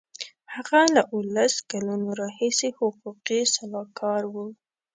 هغه 0.55 0.81
له 0.95 1.01
اوولس 1.13 1.53
کلونو 1.71 2.07
راهیسې 2.21 2.69
حقوقي 2.77 3.41
سلاکار 3.55 4.21
و. 4.33 4.35